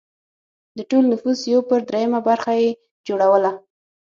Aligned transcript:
د 0.77 0.79
ټول 0.89 1.03
نفوس 1.13 1.39
یو 1.53 1.61
پر 1.69 1.79
درېیمه 1.89 2.19
برخه 2.29 2.51
یې 2.61 2.69
جوړوله 3.07 3.51